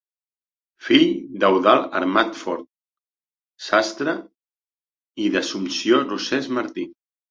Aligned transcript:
Fill 0.85 1.03
d'Eudald 1.43 1.99
Amat 1.99 2.33
Fort, 2.41 2.67
sastre, 3.69 4.19
i 5.29 5.33
d'Assumpció 5.39 6.05
Rosés 6.13 6.55
Martí. 6.61 6.93